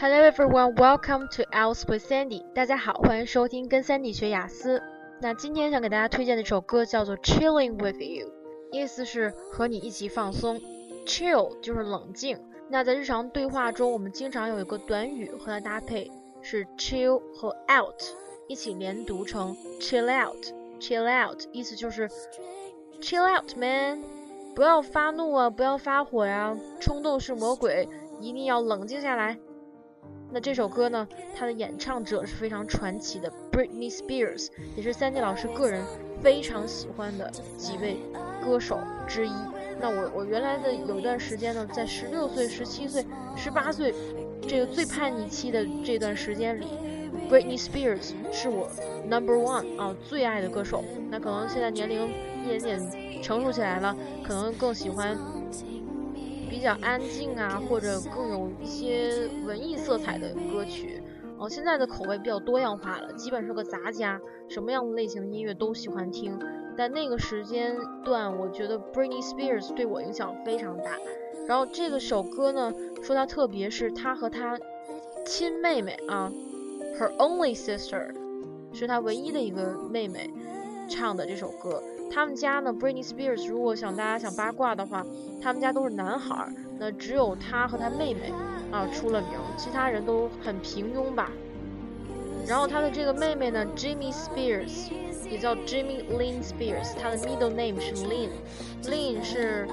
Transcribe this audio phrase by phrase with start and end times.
[0.00, 2.42] Hello everyone, welcome to Else with Sandy。
[2.54, 4.82] 大家好，欢迎收听跟 Sandy 学雅思。
[5.20, 8.28] 那今天想给大家推荐的一首歌叫做《Chilling with You》，
[8.72, 10.58] 意思是和你一起放松。
[11.04, 12.40] Chill 就是冷静。
[12.70, 16.10] 那在日常对话中，我们经常有一个短语和它搭配，
[16.40, 18.02] 是 chill 和 out
[18.48, 20.46] 一起连读成 chill out。
[20.80, 22.08] chill out 意思就是
[23.02, 24.02] chill out man，
[24.54, 27.86] 不要发怒啊，不要发火呀，冲动是魔鬼，
[28.18, 29.36] 一定要冷静下来。
[30.32, 35.82] 那这首歌呢，它的演唱者是非常传奇的，Britney Spears，也是三 D 老师个人
[36.22, 37.96] 非常喜欢的几位
[38.44, 38.78] 歌手
[39.08, 39.32] 之一。
[39.80, 43.04] 那我我原来的有一段时间呢，在十六岁、十七岁、
[43.36, 43.92] 十八岁
[44.46, 46.66] 这个最叛逆期的这段时间里
[47.28, 48.70] ，Britney Spears 是我
[49.08, 50.84] Number One 啊最爱的歌手。
[51.10, 52.08] 那可能现在年龄
[52.44, 55.18] 一点点成熟起来了，可能更喜欢。
[56.50, 61.00] 比较安静啊，或者更有一些文艺色彩的歌曲。
[61.38, 66.38] 哦，现在的口味比较多样化了，基本是个杂家，什么样的类型的音乐都喜欢听。
[66.76, 70.98] 但那个时间段，我觉得 Britney Spears 对我影响非常大。
[71.46, 74.58] 然后这个首歌呢，说它特别是他和他
[75.24, 76.30] 亲妹妹啊
[76.98, 78.14] ，Her only sister，
[78.72, 80.30] 是他唯一的一个妹妹
[80.88, 81.82] 唱的这首歌。
[82.12, 85.06] 他们家呢，Britney Spears，如果想大家想八卦的话，
[85.40, 88.32] 他们家都是男孩儿，那只有他和他妹妹
[88.72, 91.30] 啊出了名，其他人都很平庸吧。
[92.48, 94.90] 然后他的这个妹妹呢，Jimmy Spears，
[95.30, 99.68] 也叫 Jimmy Lynn Spears，她的 middle name 是 Lynn，Lynn 是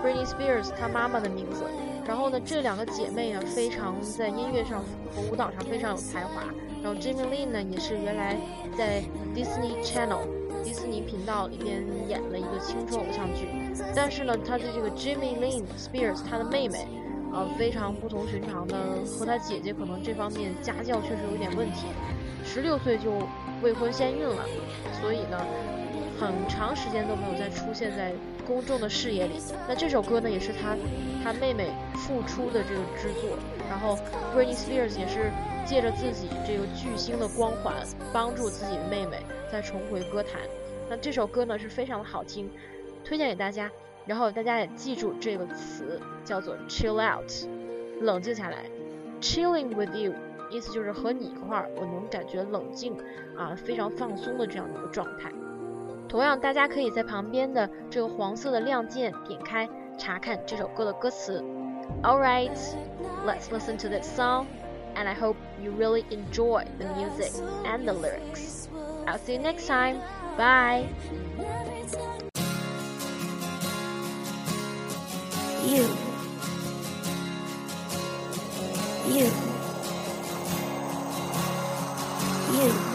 [0.00, 1.64] Britney Spears 她妈妈的名字。
[2.06, 6.42] 然后呢，这两个姐妹呢，非常在音乐上和舞蹈上非常有才华。
[6.82, 8.36] 然后 Jimmy Lynn 呢，也是原来
[8.78, 9.02] 在
[9.34, 10.43] Disney Channel。
[10.64, 13.46] 迪士尼频道里边演了一个青春偶像剧，
[13.94, 16.88] 但是呢，他的这个 Jimmy Lynn Spears，他的妹妹，
[17.34, 21.84] 呃，非常不同寻常的，和他姐姐可能这方面家教确实有点问题，
[22.46, 23.12] 十六岁就
[23.62, 24.46] 未婚先孕了，
[25.02, 25.38] 所以呢，
[26.18, 28.14] 很长时间都没有再出现在
[28.46, 29.34] 公众的视野里。
[29.68, 30.74] 那这首歌呢，也是他
[31.22, 33.36] 他妹妹复出的这个制作，
[33.68, 33.98] 然后
[34.34, 35.30] Britney Spears 也是
[35.66, 37.74] 借着自己这个巨星的光环，
[38.14, 39.18] 帮助自己的妹妹。
[39.54, 40.40] 再重回歌坛，
[40.90, 42.50] 那这首歌呢是非常的好听，
[43.04, 43.70] 推荐给大家。
[44.04, 47.30] 然后大家也记住这个词，叫做 chill out，
[48.00, 48.64] 冷静下来。
[49.20, 50.12] Chilling with you，
[50.50, 52.96] 意思就是和你一块儿，我能感觉冷静
[53.38, 55.30] 啊，非常放松的这样的一个状态。
[56.08, 61.40] 同样，大家可以在旁边的这个黄色的亮键点开查看这首歌的歌词。
[62.02, 67.30] All right，let's listen to this song，and I hope you really enjoy the music
[67.64, 68.63] and the lyrics.
[69.06, 70.00] I'll see you next time.
[70.36, 70.88] Bye.
[75.66, 75.88] You.
[79.08, 79.30] You.
[82.52, 82.93] You.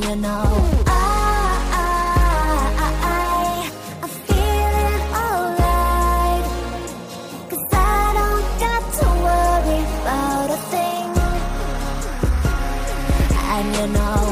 [0.00, 0.44] you know.
[0.86, 1.88] Ah, ah,
[2.44, 5.02] ah, I, I, I, I, feeling
[7.72, 9.06] I don't got to
[10.50, 11.08] a thing.
[13.54, 14.31] And you know.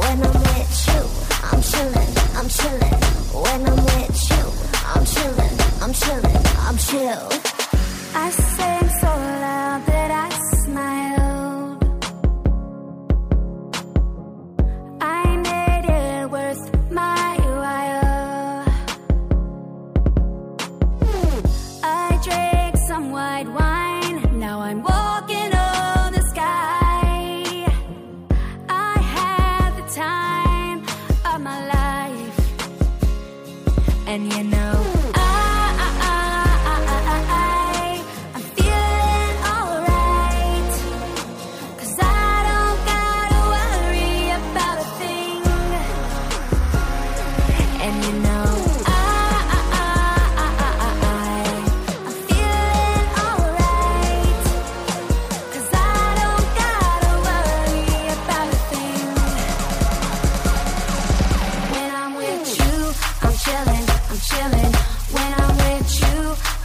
[0.00, 1.00] when I'm with you,
[1.50, 2.98] I'm chillin', I'm chillin'.
[3.44, 4.44] When I'm with you,
[4.94, 7.28] I'm chillin', I'm chillin', I'm chill.
[8.14, 9.93] I sing so loud.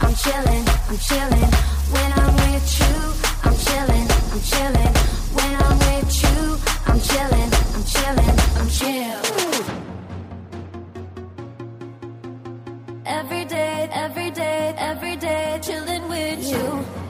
[0.02, 1.50] I'm chilling, I'm chilling.
[1.94, 2.94] When I'm with you,
[3.44, 4.92] I'm chilling, I'm chilling.
[5.36, 6.38] When I'm with you,
[6.86, 9.20] I'm chilling, I'm chilling, I'm chill.
[13.06, 17.09] Every day, every day, every day, chilling with you.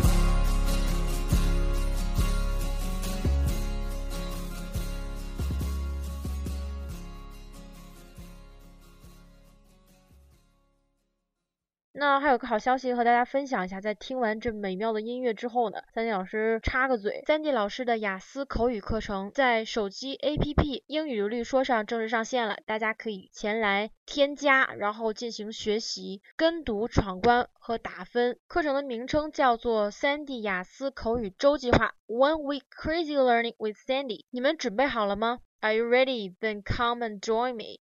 [12.21, 28.37] 还有个好消息和大家分享一下，在听完这美妙的音乐之后呢，三 D 老师插个嘴，三 D 老师的雅思口语课程在手机 APP 英语流利说上正式上线了，大家可以前来添加，然后进行学习、跟读、闯关和打分。
[28.47, 34.25] 课程的名称叫做三 D 雅思口语周计划 （One Week Crazy Learning with Sandy）。
[34.29, 36.35] 你们准备好了吗？Are you ready?
[36.39, 37.79] Then come and join me.